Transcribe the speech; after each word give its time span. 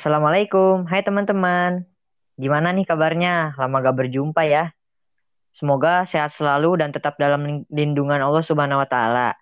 Assalamualaikum, 0.00 0.88
hai 0.88 1.04
teman-teman. 1.04 1.84
Gimana 2.40 2.72
nih 2.72 2.88
kabarnya? 2.88 3.52
Lama 3.60 3.84
gak 3.84 4.00
berjumpa 4.00 4.48
ya. 4.48 4.72
Semoga 5.52 6.08
sehat 6.08 6.32
selalu 6.40 6.80
dan 6.80 6.88
tetap 6.88 7.20
dalam 7.20 7.68
lindungan 7.68 8.16
Allah 8.16 8.40
Subhanahu 8.40 8.80
wa 8.80 8.88
taala. 8.88 9.36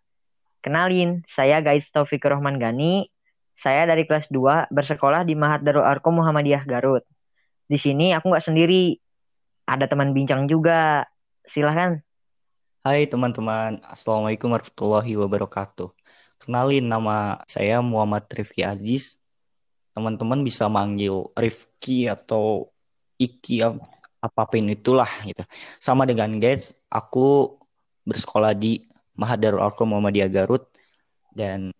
Kenalin, 0.59 1.23
saya 1.31 1.63
Gais 1.63 1.87
Taufik 1.95 2.27
Rohman 2.27 2.59
Gani. 2.59 3.07
Saya 3.55 3.87
dari 3.87 4.03
kelas 4.03 4.27
2 4.35 4.67
bersekolah 4.75 5.23
di 5.23 5.39
Mahat 5.39 5.63
Darul 5.63 5.87
Arkom 5.87 6.19
Muhammadiyah 6.19 6.67
Garut. 6.67 7.07
Di 7.71 7.79
sini 7.79 8.11
aku 8.11 8.27
nggak 8.27 8.51
sendiri. 8.51 8.99
Ada 9.63 9.87
teman 9.87 10.11
bincang 10.11 10.51
juga. 10.51 11.07
Silahkan. 11.47 12.03
Hai 12.83 13.07
teman-teman, 13.07 13.79
Assalamualaikum 13.87 14.51
warahmatullahi 14.51 15.15
wabarakatuh. 15.23 15.95
Kenalin 16.43 16.83
nama 16.83 17.47
saya 17.47 17.79
Muhammad 17.79 18.27
Rifki 18.27 18.67
Aziz 18.67 19.18
teman-teman 19.99 20.47
bisa 20.47 20.71
manggil 20.71 21.35
Rifki 21.35 22.07
atau 22.07 22.71
Iki 23.19 23.67
apa 24.23 24.43
pun 24.47 24.71
itulah 24.71 25.11
gitu. 25.27 25.43
Sama 25.83 26.07
dengan 26.07 26.31
guys, 26.39 26.79
aku 26.87 27.59
bersekolah 28.07 28.55
di 28.55 28.87
Mahadarul 29.19 29.59
Alqam 29.59 29.91
Muhammadiyah 29.91 30.31
Garut 30.31 30.71
dan 31.35 31.75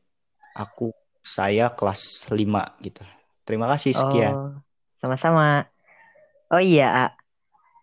aku 0.59 0.91
saya 1.23 1.71
kelas 1.71 2.27
5 2.27 2.35
gitu. 2.83 3.07
Terima 3.47 3.71
kasih 3.71 3.95
sekian. 3.95 4.35
Oh, 4.35 4.51
sama-sama. 4.99 5.71
Oh 6.51 6.59
iya, 6.59 7.15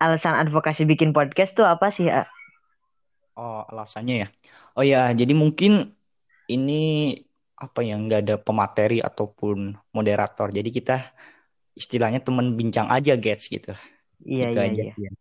alasan 0.03 0.35
advokasi 0.35 0.83
bikin 0.83 1.15
podcast 1.15 1.55
tuh 1.55 1.63
apa 1.63 1.95
sih, 1.95 2.11
A? 2.11 2.27
Oh, 3.39 3.63
alasannya 3.71 4.27
ya. 4.27 4.27
Oh 4.75 4.83
ya, 4.83 5.15
jadi 5.15 5.31
mungkin 5.31 5.95
ini 6.51 7.15
apa 7.55 7.79
yang 7.81 8.07
nggak 8.07 8.21
ada 8.27 8.35
pemateri 8.35 8.99
ataupun 8.99 9.75
moderator. 9.95 10.51
Jadi 10.51 10.69
kita 10.71 10.99
istilahnya 11.75 12.19
teman 12.23 12.55
bincang 12.55 12.87
aja 12.91 13.15
guys 13.15 13.47
gitu. 13.47 13.71
Iya 14.23 14.51
gitu 14.51 14.59
iya 14.59 14.67
aja. 14.67 14.83
iya. 14.83 14.93
Ya. 14.95 15.11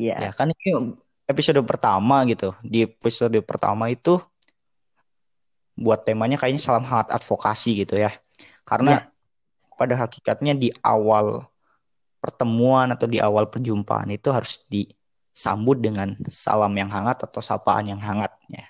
Iya. 0.00 0.14
ya 0.16 0.30
kan 0.32 0.48
ini 0.52 0.96
episode 1.28 1.60
pertama 1.64 2.24
gitu. 2.28 2.52
Di 2.64 2.88
episode 2.88 3.36
pertama 3.44 3.88
itu 3.92 4.20
buat 5.76 6.04
temanya 6.04 6.36
kayaknya 6.36 6.60
salam 6.60 6.84
hangat 6.84 7.08
advokasi 7.12 7.84
gitu 7.84 7.96
ya. 7.96 8.12
Karena 8.68 9.00
ya. 9.00 9.76
pada 9.76 9.94
hakikatnya 9.96 10.52
di 10.52 10.68
awal 10.84 11.48
pertemuan 12.20 12.92
atau 12.92 13.08
di 13.08 13.16
awal 13.16 13.48
perjumpaan 13.48 14.12
itu 14.12 14.28
harus 14.28 14.60
disambut 14.68 15.80
dengan 15.80 16.12
salam 16.28 16.76
yang 16.76 16.92
hangat 16.92 17.24
atau 17.24 17.40
sapaan 17.40 17.88
yang 17.88 18.00
hangat 18.00 18.32
ya. 18.52 18.68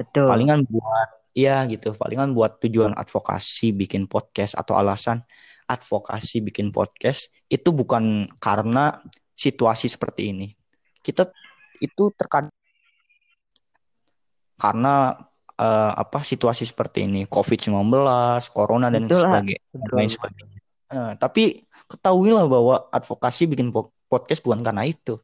Betul. 0.00 0.28
Palingan 0.28 0.64
buat 0.64 1.25
Iya 1.36 1.68
gitu, 1.68 1.92
palingan 1.92 2.32
buat 2.32 2.56
tujuan 2.64 2.96
advokasi 2.96 3.76
bikin 3.76 4.08
podcast 4.08 4.56
atau 4.56 4.72
alasan 4.80 5.20
advokasi 5.68 6.40
bikin 6.46 6.72
podcast 6.72 7.28
itu 7.52 7.76
bukan 7.76 8.24
karena 8.40 9.04
situasi 9.36 9.90
seperti 9.90 10.32
ini. 10.32 10.48
Kita 11.04 11.28
itu 11.82 12.08
terkadang 12.16 12.54
karena 14.56 15.12
uh, 15.60 15.92
apa 15.92 16.24
situasi 16.24 16.64
seperti 16.64 17.04
ini, 17.04 17.28
COVID-19, 17.28 17.84
corona 18.56 18.88
dan 18.88 19.04
sebagainya. 19.04 19.60
sebagainya. 20.08 20.60
Uh, 20.88 21.12
tapi 21.20 21.68
ketahuilah 21.84 22.48
bahwa 22.48 22.88
advokasi 22.88 23.44
bikin 23.44 23.68
podcast 24.08 24.40
bukan 24.40 24.64
karena 24.64 24.88
itu. 24.88 25.20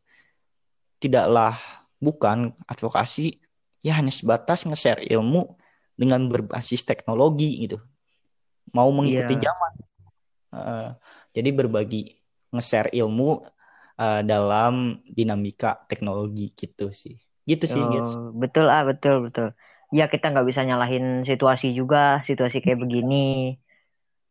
Tidaklah 1.01 1.57
bukan 1.97 2.53
advokasi 2.69 3.41
ya 3.81 3.97
hanya 3.97 4.13
sebatas 4.13 4.69
nge-share 4.69 5.09
ilmu 5.09 5.62
dengan 5.97 6.27
berbasis 6.27 6.83
teknologi 6.83 7.69
gitu. 7.69 7.79
Mau 8.73 8.89
mengikuti 8.91 9.37
yeah. 9.39 9.45
zaman. 9.45 9.73
Uh, 10.53 10.89
jadi 11.33 11.49
berbagi 11.53 12.21
nge-share 12.53 12.93
ilmu 12.93 13.41
uh, 13.97 14.21
dalam 14.25 15.01
dinamika 15.09 15.85
teknologi 15.89 16.53
gitu 16.53 16.93
sih. 16.93 17.17
Gitu 17.43 17.67
sih 17.67 17.83
oh, 17.83 18.31
betul 18.37 18.71
ah 18.71 18.87
betul 18.87 19.27
betul. 19.29 19.51
Ya 19.93 20.09
kita 20.09 20.33
nggak 20.33 20.47
bisa 20.49 20.63
nyalahin 20.65 21.27
situasi 21.27 21.75
juga 21.75 22.23
situasi 22.25 22.63
kayak 22.63 22.81
begini. 22.81 23.59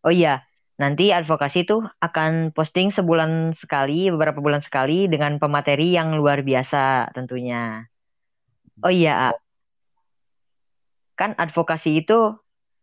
Oh 0.02 0.14
iya 0.14 0.46
nanti 0.82 1.14
advokasi 1.14 1.70
itu 1.70 1.86
akan 2.02 2.56
posting 2.58 2.90
sebulan 2.90 3.54
sekali 3.62 4.10
beberapa 4.10 4.42
bulan 4.42 4.66
sekali 4.66 5.06
dengan 5.06 5.38
pemateri 5.38 5.94
yang 5.94 6.18
luar 6.18 6.42
biasa 6.42 7.14
tentunya. 7.14 7.86
Oh 8.82 8.90
iya 8.90 9.36
kan 11.22 11.38
advokasi 11.38 12.02
itu 12.02 12.34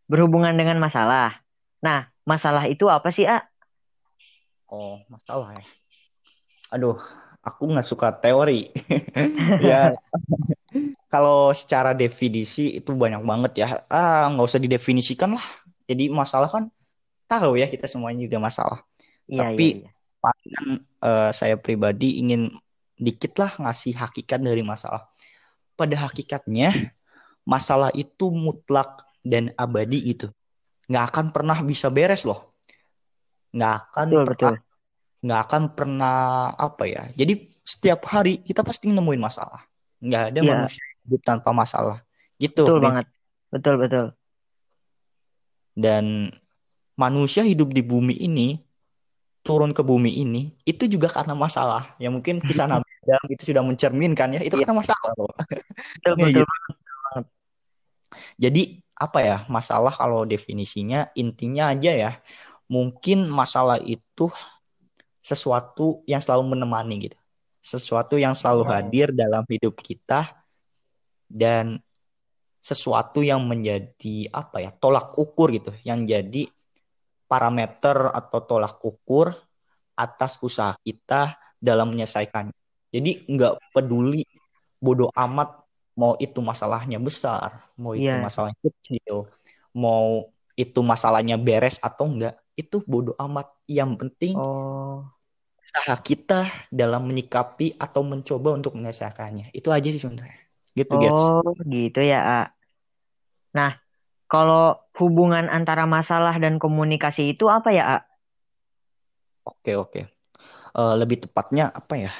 berhubungan 0.07 0.55
dengan 0.55 0.79
masalah. 0.79 1.43
Nah, 1.83 2.07
masalah 2.23 2.71
itu 2.71 2.87
apa 2.87 3.11
sih, 3.11 3.27
A? 3.27 3.43
Oh, 4.71 5.03
masalah 5.11 5.51
ya. 5.59 5.65
Aduh, 6.71 6.95
aku 7.43 7.67
nggak 7.67 7.83
suka 7.83 8.15
teori. 8.15 8.71
ya, 9.69 9.91
kalau 11.11 11.51
secara 11.51 11.91
definisi 11.91 12.79
itu 12.79 12.95
banyak 12.95 13.19
banget 13.27 13.51
ya. 13.59 13.67
Ah, 13.91 14.31
nggak 14.31 14.47
usah 14.47 14.63
didefinisikan 14.63 15.35
lah. 15.35 15.47
Jadi 15.83 16.07
masalah 16.07 16.47
kan 16.47 16.71
tahu 17.27 17.59
ya 17.59 17.67
kita 17.67 17.91
semuanya 17.91 18.23
juga 18.23 18.39
masalah. 18.39 18.87
Iya, 19.27 19.39
Tapi 19.43 19.67
iya, 19.83 19.89
iya. 19.91 20.77
uh, 21.03 21.29
saya 21.35 21.59
pribadi 21.59 22.23
ingin 22.23 22.49
dikit 22.95 23.35
lah 23.35 23.51
ngasih 23.57 23.99
hakikat 23.99 24.39
dari 24.39 24.63
masalah. 24.63 25.11
Pada 25.73 25.95
hakikatnya 26.07 26.93
masalah 27.49 27.89
itu 27.97 28.29
mutlak 28.29 29.01
dan 29.25 29.49
abadi 29.57 30.13
gitu 30.13 30.29
nggak 30.89 31.05
akan 31.13 31.25
pernah 31.29 31.57
bisa 31.61 31.87
beres 31.93 32.25
loh. 32.25 32.57
Nggak 33.53 33.73
akan 33.85 34.07
betul, 34.09 34.25
pernah 34.25 34.53
nggak 35.19 35.41
akan 35.45 35.63
pernah 35.77 36.17
apa 36.57 36.83
ya. 36.89 37.03
Jadi 37.13 37.33
setiap 37.61 38.01
hari 38.09 38.41
kita 38.41 38.65
pasti 38.65 38.89
nemuin 38.89 39.21
masalah. 39.21 39.61
Nggak 40.01 40.23
ada 40.33 40.39
ya. 40.41 40.49
manusia 40.49 40.83
hidup 41.05 41.21
tanpa 41.21 41.53
masalah. 41.53 42.01
Gitu 42.41 42.65
betul 42.65 42.81
banget. 42.81 43.05
Betul 43.53 43.75
betul. 43.77 44.05
Dan 45.77 46.33
manusia 46.97 47.45
hidup 47.45 47.69
di 47.71 47.85
bumi 47.85 48.17
ini 48.17 48.57
turun 49.39 49.71
ke 49.71 49.79
bumi 49.85 50.19
ini 50.19 50.51
itu 50.65 50.89
juga 50.89 51.13
karena 51.13 51.37
masalah. 51.37 51.93
Ya 52.01 52.09
mungkin 52.09 52.41
kisah 52.41 52.65
Nabi 52.71 52.89
Adam 53.05 53.23
itu 53.29 53.53
sudah 53.53 53.61
mencerminkan 53.61 54.33
ya 54.33 54.41
itu 54.41 54.57
ya. 54.57 54.65
karena 54.65 54.81
masalah 54.81 55.11
loh. 55.13 55.29
Betul, 56.01 56.13
betul. 56.25 56.29
gitu. 56.41 56.78
Jadi 58.39 58.79
apa 58.95 59.19
ya 59.19 59.37
masalah 59.51 59.91
kalau 59.91 60.23
definisinya 60.23 61.11
intinya 61.15 61.71
aja 61.71 61.91
ya 61.91 62.11
mungkin 62.71 63.27
masalah 63.27 63.79
itu 63.83 64.31
sesuatu 65.19 66.03
yang 66.07 66.23
selalu 66.23 66.55
menemani 66.55 67.11
gitu. 67.11 67.19
Sesuatu 67.59 68.15
yang 68.15 68.31
selalu 68.31 68.63
hadir 68.71 69.11
dalam 69.11 69.43
hidup 69.43 69.75
kita 69.83 70.31
dan 71.27 71.83
sesuatu 72.63 73.19
yang 73.19 73.43
menjadi 73.43 74.31
apa 74.31 74.63
ya 74.63 74.71
tolak 74.71 75.11
ukur 75.19 75.51
gitu. 75.51 75.75
Yang 75.83 75.99
jadi 76.07 76.43
parameter 77.27 78.15
atau 78.15 78.39
tolak 78.47 78.79
ukur 78.79 79.35
atas 79.99 80.39
usaha 80.39 80.71
kita 80.79 81.35
dalam 81.59 81.91
menyelesaikannya 81.91 82.55
jadi 82.89 83.11
nggak 83.29 83.53
peduli 83.73 84.25
bodoh 84.81 85.13
amat 85.13 85.68
mau 85.99 86.15
itu 86.15 86.39
masalahnya 86.39 86.95
besar, 86.95 87.67
mau 87.75 87.91
itu 87.91 88.07
yeah. 88.07 88.23
masalahnya 88.23 88.55
kecil, 88.63 89.27
mau 89.75 90.31
itu 90.55 90.79
masalahnya 90.79 91.35
beres 91.35 91.75
atau 91.83 92.07
enggak, 92.07 92.39
itu 92.55 92.79
bodoh 92.87 93.19
amat. 93.19 93.51
Yang 93.67 93.91
penting 94.01 94.35
oh. 94.39 95.03
usaha 95.59 95.95
kita 95.99 96.47
dalam 96.71 97.03
menyikapi 97.05 97.75
atau 97.75 98.01
mencoba 98.07 98.55
untuk 98.55 98.79
menyelesaikannya. 98.79 99.51
Itu 99.51 99.75
aja 99.75 99.87
sih 99.91 99.99
sebenarnya. 99.99 100.39
Gitu, 100.73 100.95
oh, 100.95 100.99
guys. 101.03 101.23
gitu 101.67 101.99
ya, 101.99 102.19
A. 102.23 102.41
Nah, 103.51 103.75
kalau 104.31 104.79
hubungan 104.95 105.51
antara 105.51 105.83
masalah 105.83 106.33
dan 106.39 106.55
komunikasi 106.57 107.35
itu 107.35 107.51
apa 107.51 107.75
ya, 107.75 107.83
A? 107.85 107.99
Oke, 109.43 109.75
oke. 109.75 110.01
Uh, 110.73 110.95
lebih 110.95 111.27
tepatnya 111.27 111.69
apa 111.75 111.99
ya? 111.99 112.11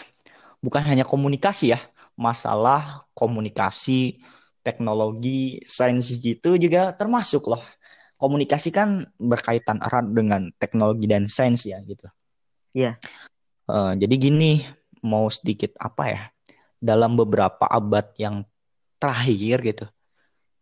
Bukan 0.60 0.84
hanya 0.84 1.08
komunikasi 1.08 1.72
ya, 1.72 1.80
masalah 2.20 3.08
komunikasi, 3.16 4.20
teknologi, 4.60 5.64
sains 5.64 6.12
gitu 6.20 6.60
juga 6.60 6.92
termasuk 6.92 7.48
loh. 7.48 7.64
Komunikasi 8.20 8.76
kan 8.76 9.08
berkaitan 9.16 9.80
erat 9.80 10.04
dengan 10.12 10.52
teknologi 10.60 11.08
dan 11.08 11.32
sains 11.32 11.64
ya 11.64 11.80
gitu. 11.88 12.12
Iya. 12.76 13.00
Yeah. 13.00 13.66
Uh, 13.72 13.96
jadi 13.96 14.16
gini, 14.20 14.68
mau 15.00 15.32
sedikit 15.32 15.80
apa 15.80 16.04
ya? 16.12 16.22
Dalam 16.84 17.16
beberapa 17.16 17.64
abad 17.64 18.12
yang 18.20 18.44
terakhir 19.00 19.64
gitu, 19.64 19.86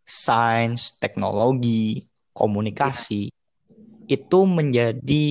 sains, 0.06 0.94
teknologi, 1.02 2.06
komunikasi 2.30 3.26
yeah. 3.26 4.14
itu 4.22 4.38
menjadi 4.46 5.26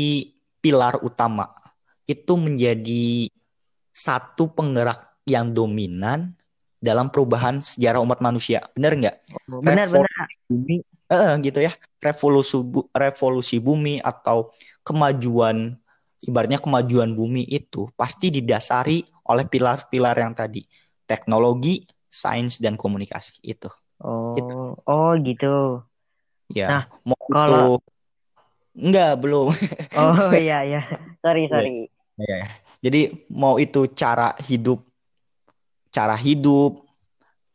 pilar 0.60 1.00
utama. 1.00 1.56
Itu 2.04 2.36
menjadi 2.36 3.32
satu 3.96 4.52
penggerak 4.52 5.07
yang 5.28 5.52
dominan 5.52 6.34
dalam 6.80 7.12
perubahan 7.12 7.60
sejarah 7.60 8.00
umat 8.02 8.24
manusia. 8.24 8.64
Benar 8.74 8.96
nggak? 8.96 9.16
Oh, 9.52 9.62
benar, 9.62 9.92
benar. 9.92 10.10
Bumi, 10.48 10.82
uh, 11.12 11.36
gitu 11.44 11.60
ya. 11.62 11.74
revolusi 11.98 12.62
revolusi 12.94 13.58
bumi 13.58 13.98
atau 14.00 14.54
kemajuan 14.86 15.76
ibaratnya 16.26 16.62
kemajuan 16.62 17.14
bumi 17.14 17.46
itu 17.46 17.90
pasti 17.94 18.34
didasari 18.34 19.06
oleh 19.30 19.46
pilar-pilar 19.46 20.18
yang 20.18 20.34
tadi 20.34 20.66
teknologi, 21.06 21.86
sains 22.10 22.58
dan 22.58 22.76
komunikasi 22.76 23.40
itu. 23.46 23.70
Oh, 24.02 24.38
itu. 24.38 24.56
oh 24.86 25.12
gitu. 25.22 25.56
Ya, 26.48 26.68
nah, 26.68 26.84
mau 27.04 27.24
kalau 27.28 27.66
itu... 27.80 27.90
enggak 28.78 29.12
belum. 29.20 29.48
Oh 30.00 30.32
iya 30.38 30.64
iya, 30.64 30.82
sorry 31.20 31.48
iya. 31.48 31.52
sorry. 31.52 31.72
Ya, 32.18 32.36
ya. 32.44 32.48
Jadi 32.78 33.02
mau 33.34 33.58
itu 33.58 33.90
cara 33.98 34.38
hidup, 34.46 34.86
cara 35.92 36.16
hidup, 36.16 36.88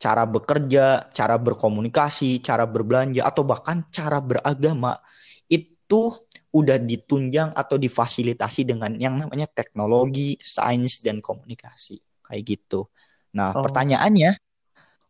cara 0.03 0.27
bekerja, 0.27 1.07
cara 1.15 1.39
berkomunikasi, 1.39 2.43
cara 2.43 2.67
berbelanja 2.67 3.23
atau 3.23 3.47
bahkan 3.47 3.87
cara 3.87 4.19
beragama 4.19 4.99
itu 5.47 6.11
udah 6.53 6.77
ditunjang 6.77 7.55
atau 7.55 7.79
difasilitasi 7.79 8.67
dengan 8.67 8.93
yang 8.99 9.15
namanya 9.15 9.47
teknologi, 9.49 10.35
sains 10.43 10.99
dan 10.99 11.23
komunikasi 11.23 11.97
kayak 12.23 12.43
gitu. 12.45 12.91
Nah, 13.33 13.55
oh. 13.57 13.65
pertanyaannya 13.65 14.31
iya, 14.37 14.41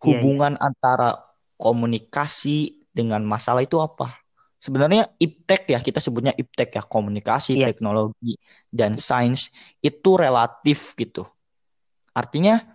hubungan 0.08 0.56
iya. 0.56 0.62
antara 0.72 1.20
komunikasi 1.60 2.88
dengan 2.94 3.26
masalah 3.26 3.66
itu 3.66 3.82
apa? 3.82 4.24
Sebenarnya 4.64 5.12
iptek 5.20 5.76
ya 5.76 5.80
kita 5.84 6.00
sebutnya 6.00 6.32
iptek 6.32 6.80
ya 6.80 6.84
komunikasi, 6.88 7.60
iya. 7.60 7.68
teknologi 7.72 8.40
dan 8.72 8.96
sains 8.96 9.52
itu 9.84 10.16
relatif 10.16 10.96
gitu. 10.96 11.28
Artinya 12.16 12.73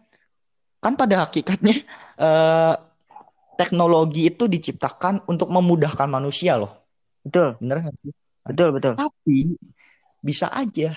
kan 0.79 0.95
pada 0.95 1.27
hakikatnya 1.27 1.75
eh, 2.25 2.75
teknologi 3.59 4.31
itu 4.31 4.47
diciptakan 4.47 5.27
untuk 5.27 5.51
memudahkan 5.51 6.07
manusia 6.07 6.55
loh. 6.55 6.87
Betul. 7.27 7.59
Bener 7.59 7.83
gak 7.83 7.95
sih? 7.99 8.15
Betul, 8.47 8.69
betul. 8.73 8.95
Tapi 8.95 9.59
bisa 10.23 10.49
aja 10.55 10.95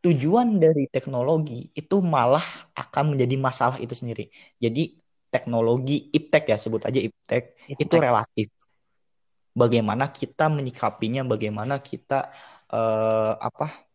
tujuan 0.00 0.56
dari 0.56 0.88
teknologi 0.88 1.68
itu 1.74 1.96
malah 2.00 2.44
akan 2.72 3.14
menjadi 3.14 3.36
masalah 3.36 3.76
itu 3.82 3.92
sendiri. 3.92 4.32
Jadi 4.56 4.96
teknologi 5.28 6.08
iptek 6.08 6.48
ya 6.48 6.56
sebut 6.56 6.88
aja 6.88 6.96
iptek, 6.96 7.58
iptek. 7.68 7.82
itu 7.84 7.94
relatif. 8.00 8.48
Bagaimana 9.52 10.08
kita 10.08 10.48
menyikapinya, 10.48 11.26
bagaimana 11.26 11.82
kita 11.82 12.30
uh, 12.70 13.34
apa 13.36 13.88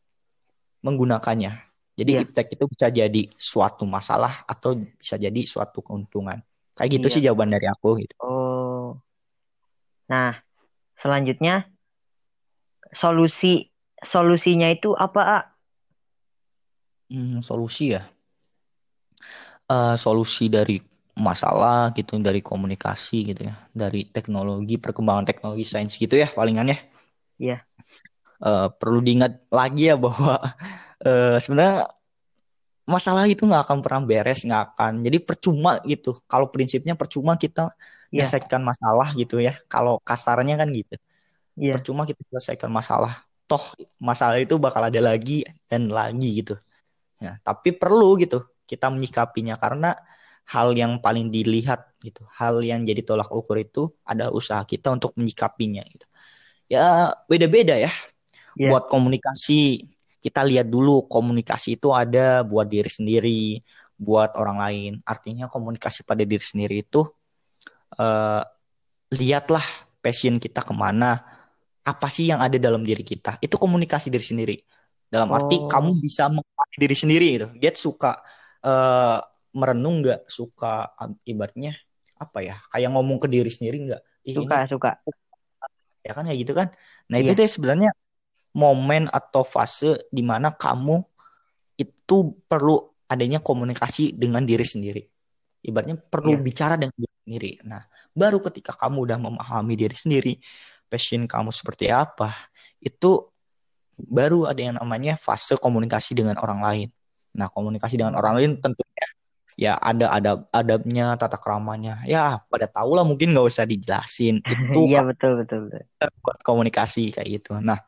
menggunakannya. 0.83 1.72
Jadi 1.93 2.11
yeah. 2.17 2.23
iptek 2.25 2.57
itu 2.57 2.65
bisa 2.65 2.89
jadi 2.89 3.21
suatu 3.37 3.85
masalah 3.85 4.41
atau 4.49 4.73
bisa 4.77 5.15
jadi 5.17 5.41
suatu 5.45 5.85
keuntungan. 5.85 6.41
Kayak 6.73 6.89
gitu 6.97 7.07
yeah. 7.07 7.13
sih 7.13 7.21
jawaban 7.21 7.53
dari 7.53 7.69
aku 7.69 8.01
gitu. 8.01 8.15
Oh. 8.17 8.97
Nah, 10.09 10.41
selanjutnya 10.97 11.69
solusi 12.97 13.69
solusinya 14.01 14.73
itu 14.73 14.97
apa 14.97 15.21
A? 15.21 15.39
Hmm, 17.13 17.45
solusi 17.45 17.93
ya. 17.93 18.09
Uh, 19.69 19.95
solusi 19.95 20.49
dari 20.49 20.81
masalah 21.13 21.93
gitu, 21.93 22.17
dari 22.17 22.41
komunikasi 22.41 23.31
gitu 23.33 23.41
ya, 23.47 23.55
dari 23.69 24.09
teknologi, 24.09 24.81
perkembangan 24.81 25.29
teknologi 25.29 25.61
sains 25.61 25.93
gitu 25.93 26.17
ya 26.17 26.25
palingan 26.25 26.73
ya. 26.73 26.77
Iya. 27.37 27.57
Uh, 28.43 28.67
perlu 28.75 28.99
diingat 28.99 29.47
lagi 29.47 29.87
ya 29.87 29.95
bahwa 29.95 30.35
uh, 31.07 31.37
sebenarnya 31.43 31.87
masalah 32.83 33.23
itu 33.31 33.47
nggak 33.47 33.63
akan 33.63 33.79
pernah 33.79 34.01
beres, 34.03 34.43
nggak 34.43 34.63
akan. 34.75 34.93
Jadi 35.05 35.17
percuma 35.23 35.79
gitu. 35.87 36.11
Kalau 36.27 36.51
prinsipnya 36.51 36.99
percuma 36.99 37.39
kita 37.39 37.71
yeah. 38.11 38.21
menyelesaikan 38.27 38.61
masalah 38.61 39.15
gitu 39.15 39.39
ya. 39.39 39.55
Kalau 39.71 40.03
kasarnya 40.03 40.59
kan 40.59 40.67
gitu 40.75 40.99
yeah. 41.57 41.73
percuma 41.75 42.03
kita 42.07 42.21
selesaikan 42.29 42.69
masalah 42.73 43.13
toh 43.45 43.61
masalah 43.99 44.39
itu 44.39 44.55
bakal 44.57 44.81
ada 44.87 45.01
lagi 45.03 45.45
dan 45.67 45.91
lagi 45.91 46.41
gitu 46.43 46.55
ya 47.21 47.37
tapi 47.43 47.75
perlu 47.75 48.17
gitu 48.19 48.41
kita 48.65 48.89
menyikapinya 48.89 49.55
karena 49.59 49.93
hal 50.47 50.75
yang 50.75 50.99
paling 50.99 51.31
dilihat 51.31 51.95
gitu 52.03 52.23
hal 52.35 52.59
yang 52.63 52.83
jadi 52.83 53.03
tolak 53.03 53.29
ukur 53.31 53.59
itu 53.59 53.91
ada 54.03 54.31
usaha 54.31 54.63
kita 54.63 54.91
untuk 54.91 55.15
menyikapinya 55.19 55.83
gitu 55.87 56.05
ya 56.71 57.11
beda-beda 57.27 57.77
ya 57.79 57.91
yeah. 58.57 58.71
buat 58.73 58.89
komunikasi. 58.89 59.89
Kita 60.23 60.39
lihat 60.47 60.71
dulu 60.71 61.03
komunikasi 61.11 61.75
itu 61.75 61.91
ada 61.91 62.47
buat 62.47 62.71
diri 62.71 62.88
sendiri 62.88 63.59
buat 64.00 64.35
orang 64.39 64.57
lain. 64.59 64.91
Artinya 65.03 65.51
komunikasi 65.51 66.07
pada 66.07 66.23
diri 66.23 66.44
sendiri 66.44 66.83
itu 66.83 67.03
uh, 68.00 68.44
lihatlah 69.13 69.63
passion 70.03 70.41
kita 70.41 70.65
ke 70.65 70.73
mana 70.75 71.21
apa 71.83 72.07
sih 72.07 72.31
yang 72.31 72.39
ada 72.39 72.55
dalam 72.55 72.81
diri 72.83 73.03
kita. 73.03 73.39
Itu 73.39 73.59
komunikasi 73.59 74.07
diri 74.07 74.25
sendiri. 74.25 74.55
Dalam 75.07 75.29
arti 75.29 75.61
oh. 75.61 75.69
kamu 75.69 76.01
bisa 76.01 76.31
mengenali 76.31 76.75
diri 76.79 76.95
sendiri 76.97 77.27
gitu. 77.38 77.47
Get 77.59 77.75
suka 77.77 78.17
uh, 78.65 79.19
merenung 79.53 80.01
nggak? 80.01 80.25
Suka 80.31 80.95
ibaratnya 81.27 81.75
apa 82.17 82.39
ya? 82.41 82.55
Kayak 82.71 82.89
ngomong 82.95 83.21
ke 83.21 83.27
diri 83.29 83.51
sendiri 83.51 83.91
nggak? 83.91 84.01
Suka 84.33 84.55
ini, 84.63 84.71
suka 84.71 84.91
ya 86.03 86.11
kan 86.11 86.23
ya 86.27 86.35
gitu 86.35 86.51
kan? 86.51 86.67
Nah 87.07 87.17
iya. 87.19 87.23
itu 87.27 87.31
tuh 87.35 87.47
sebenarnya 87.47 87.89
momen 88.53 89.09
atau 89.09 89.41
fase 89.41 90.05
di 90.13 90.21
mana 90.21 90.53
kamu 90.53 91.01
itu 91.77 92.17
perlu 92.45 92.79
adanya 93.09 93.41
komunikasi 93.41 94.13
dengan 94.13 94.45
diri 94.45 94.65
sendiri 94.65 95.01
ibaratnya 95.63 95.97
perlu 95.97 96.38
iya. 96.38 96.41
bicara 96.41 96.75
dengan 96.77 96.94
diri 96.97 97.15
sendiri 97.25 97.51
nah 97.65 97.81
baru 98.13 98.38
ketika 98.41 98.77
kamu 98.77 99.09
udah 99.09 99.17
memahami 99.17 99.73
diri 99.73 99.97
sendiri 99.97 100.38
passion 100.94 101.25
kamu 101.25 101.50
seperti 101.50 101.89
apa, 101.89 102.29
itu 102.77 103.25
baru 103.97 104.45
ada 104.45 104.61
yang 104.61 104.77
namanya 104.77 105.17
fase 105.17 105.57
komunikasi 105.57 106.13
dengan 106.13 106.38
orang 106.38 106.61
lain. 106.61 106.88
Nah, 107.33 107.50
komunikasi 107.50 107.97
dengan 107.97 108.13
orang 108.13 108.38
lain 108.38 108.51
tentunya 108.61 109.05
ya 109.57 109.73
ada 109.81 110.13
adab 110.13 110.45
adabnya, 110.53 111.17
tata 111.17 111.41
keramanya. 111.41 112.05
Ya, 112.05 112.45
pada 112.45 112.69
tahu 112.69 112.94
lah 112.94 113.01
mungkin 113.01 113.33
nggak 113.33 113.47
usah 113.50 113.65
dijelasin. 113.65 114.45
Itu 114.53 114.85
Iya, 114.85 115.01
betul, 115.01 115.41
betul, 115.41 115.65
betul. 115.65 115.81
Buat 116.21 116.45
komunikasi 116.45 117.09
kayak 117.09 117.41
gitu. 117.41 117.57
Nah, 117.57 117.81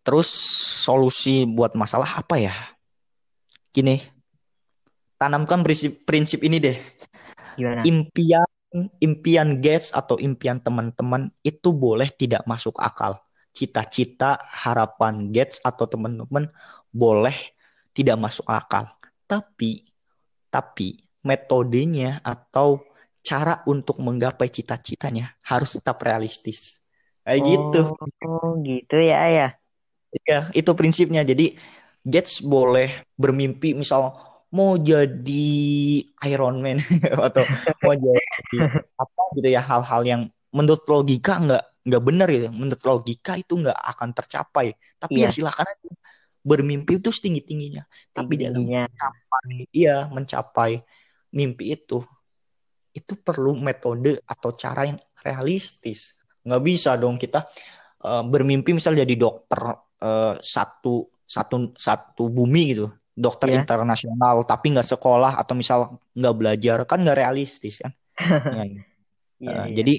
terus 0.00 0.28
solusi 0.84 1.44
buat 1.44 1.76
masalah 1.76 2.20
apa 2.20 2.40
ya? 2.40 2.54
Gini, 3.70 4.02
tanamkan 5.20 5.62
prinsip 5.62 6.02
prinsip 6.08 6.40
ini 6.42 6.58
deh. 6.58 6.78
Gimana? 7.54 7.84
Impian 7.84 8.48
impian 9.02 9.58
Gates 9.58 9.90
atau 9.90 10.14
impian 10.22 10.62
teman-teman 10.62 11.28
itu 11.42 11.74
boleh 11.74 12.08
tidak 12.10 12.46
masuk 12.46 12.78
akal. 12.78 13.18
Cita-cita, 13.50 14.38
harapan 14.46 15.28
Gates 15.34 15.58
atau 15.60 15.90
teman-teman 15.90 16.48
boleh 16.94 17.34
tidak 17.92 18.16
masuk 18.16 18.46
akal. 18.46 18.86
Tapi 19.26 19.90
tapi 20.50 20.98
metodenya 21.22 22.18
atau 22.26 22.82
cara 23.20 23.62
untuk 23.68 24.00
menggapai 24.00 24.48
cita-citanya 24.48 25.36
harus 25.44 25.76
tetap 25.78 26.00
realistis. 26.02 26.79
Kayak 27.24 27.40
gitu. 27.46 27.80
oh, 27.86 27.94
gitu. 27.94 28.26
Oh, 28.26 28.50
gitu 28.64 28.96
ya, 29.00 29.20
ya. 29.28 29.48
Ya, 30.26 30.40
itu 30.56 30.70
prinsipnya. 30.74 31.22
Jadi 31.22 31.54
Gates 32.00 32.40
boleh 32.40 33.04
bermimpi 33.14 33.76
misal 33.76 34.16
mau 34.50 34.74
jadi 34.74 35.46
Iron 36.26 36.58
Man 36.58 36.80
atau 37.30 37.46
mau 37.86 37.94
jadi 37.94 38.56
apa 38.98 39.22
gitu 39.38 39.48
ya 39.48 39.62
hal-hal 39.62 40.02
yang 40.02 40.22
menurut 40.50 40.82
logika 40.90 41.38
nggak 41.38 41.64
nggak 41.86 42.02
benar 42.02 42.28
gitu 42.28 42.48
menurut 42.50 42.82
logika 42.82 43.38
itu 43.38 43.54
nggak 43.54 43.78
akan 43.78 44.10
tercapai 44.10 44.74
tapi 44.98 45.22
yeah. 45.22 45.30
ya 45.30 45.34
silakan 45.38 45.70
aja 45.70 45.90
bermimpi 46.42 46.98
itu 46.98 47.14
setinggi 47.14 47.46
tingginya 47.46 47.86
tapi 48.10 48.42
dalam 48.42 48.66
mencapai 48.66 49.70
iya 49.70 50.10
mencapai 50.10 50.82
mimpi 51.30 51.78
itu 51.78 52.02
itu 52.90 53.14
perlu 53.22 53.54
metode 53.54 54.18
atau 54.26 54.50
cara 54.50 54.90
yang 54.90 54.98
realistis 55.22 56.19
nggak 56.44 56.62
bisa 56.64 56.96
dong 56.96 57.20
kita 57.20 57.44
uh, 58.04 58.24
bermimpi 58.24 58.72
misal 58.72 58.96
jadi 58.96 59.14
dokter 59.16 59.60
uh, 60.00 60.34
satu 60.40 61.08
satu 61.24 61.76
satu 61.76 62.26
bumi 62.32 62.74
gitu 62.74 62.86
dokter 63.14 63.52
yeah. 63.52 63.60
internasional 63.62 64.42
tapi 64.48 64.72
nggak 64.72 64.88
sekolah 64.88 65.36
atau 65.36 65.54
misal 65.54 66.00
nggak 66.16 66.36
belajar 66.36 66.76
kan 66.88 67.04
nggak 67.04 67.18
realistis 67.20 67.84
kan 67.84 67.92
ya, 68.56 68.64
ya. 68.64 68.82
Yeah, 69.40 69.52
uh, 69.52 69.66
yeah. 69.66 69.66
jadi 69.76 69.94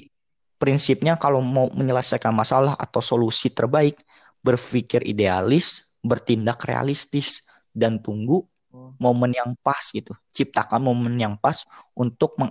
prinsipnya 0.58 1.18
kalau 1.18 1.42
mau 1.42 1.66
menyelesaikan 1.74 2.30
masalah 2.30 2.78
atau 2.78 3.02
solusi 3.02 3.50
terbaik 3.50 3.98
berpikir 4.42 5.02
idealis 5.06 5.90
bertindak 6.02 6.62
realistis 6.66 7.46
dan 7.70 8.02
tunggu 8.02 8.42
oh. 8.74 8.94
momen 8.98 9.30
yang 9.34 9.54
pas 9.62 9.82
gitu 9.90 10.14
ciptakan 10.34 10.82
momen 10.82 11.14
yang 11.18 11.34
pas 11.38 11.62
untuk 11.94 12.34
meng 12.38 12.50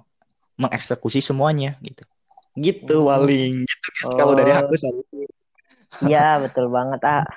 mengeksekusi 0.60 1.24
semuanya 1.24 1.80
gitu 1.82 2.04
gitu 2.58 3.06
oh. 3.06 3.08
paling 3.08 3.64
gitu 3.64 3.90
oh. 4.12 4.16
kalau 4.18 4.34
dari 4.36 4.52
aku 4.52 4.76
Iya 6.08 6.40
betul 6.40 6.72
banget 6.72 7.04
ah 7.04 7.28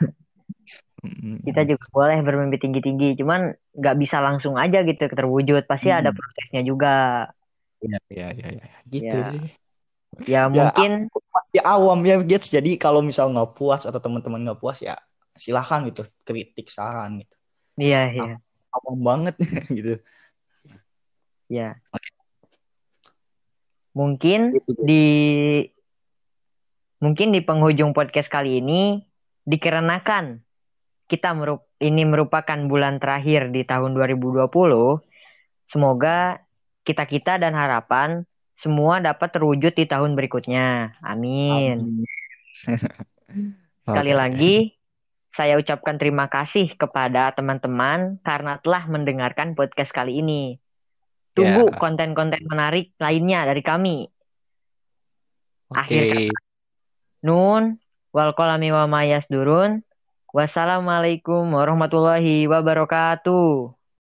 kita 1.44 1.68
juga 1.68 1.84
boleh 1.92 2.22
bermimpi 2.24 2.56
tinggi-tinggi 2.56 3.20
cuman 3.20 3.52
nggak 3.76 3.96
bisa 4.00 4.24
langsung 4.24 4.56
aja 4.56 4.80
gitu 4.86 5.04
terwujud 5.04 5.68
pasti 5.68 5.92
hmm. 5.92 6.00
ada 6.00 6.10
prosesnya 6.14 6.62
juga 6.64 6.94
Iya, 7.84 7.98
iya, 8.08 8.28
iya, 8.32 8.48
ya. 8.56 8.68
gitu 8.88 9.16
ya. 9.16 9.28
Ya, 10.22 10.42
mungkin 10.46 11.10
aku 11.10 11.18
masih 11.26 11.60
awam 11.66 11.98
ya 12.06 12.22
Gets. 12.22 12.54
Jadi 12.54 12.78
kalau 12.78 13.02
misal 13.02 13.34
nggak 13.34 13.58
puas 13.58 13.82
atau 13.82 13.98
teman-teman 13.98 14.46
nggak 14.46 14.60
puas 14.62 14.78
ya 14.78 14.94
silahkan 15.34 15.82
gitu 15.90 16.06
kritik 16.22 16.70
saran 16.70 17.18
gitu. 17.18 17.34
iya 17.82 18.14
iya. 18.14 18.34
Awam 18.70 18.98
banget 19.02 19.34
gitu. 19.78 19.98
Ya. 21.50 21.74
Mungkin 23.94 24.58
Gitu, 24.58 24.72
di 24.82 25.06
mungkin 26.98 27.30
di 27.30 27.40
penghujung 27.44 27.94
podcast 27.94 28.28
kali 28.28 28.58
ini 28.58 29.02
dikarenakan 29.44 30.40
kita 31.06 31.36
merup 31.36 31.68
ini 31.78 32.02
merupakan 32.08 32.56
bulan 32.64 32.96
terakhir 32.96 33.52
di 33.52 33.60
tahun 33.62 33.92
2020, 33.92 34.48
semoga 35.68 36.40
kita-kita 36.88 37.36
dan 37.36 37.52
harapan 37.52 38.24
semua 38.56 39.04
dapat 39.04 39.34
terwujud 39.34 39.74
di 39.76 39.84
tahun 39.84 40.16
berikutnya. 40.16 40.96
Amin. 41.04 42.06
Sekali 43.84 44.12
Oke. 44.16 44.18
lagi 44.18 44.54
saya 45.34 45.58
ucapkan 45.58 45.98
terima 45.98 46.30
kasih 46.30 46.72
kepada 46.78 47.34
teman-teman 47.34 48.22
karena 48.22 48.62
telah 48.62 48.86
mendengarkan 48.86 49.58
podcast 49.58 49.90
kali 49.90 50.22
ini. 50.22 50.62
Tunggu 51.34 51.66
Ya. 51.70 51.76
konten-konten 51.76 52.46
menarik 52.46 52.94
lainnya 53.02 53.42
dari 53.50 53.62
kami. 53.66 54.06
Akhir 55.74 56.02
Oke. 56.06 56.30
Nun, 57.26 57.82
wal 58.14 58.30
kolami 58.38 58.70
wa 58.70 58.86
mayas 58.86 59.26
durun. 59.26 59.82
Wassalamualaikum 60.30 61.46
warahmatullahi 61.50 62.46
wabarakatuh. 62.46 63.74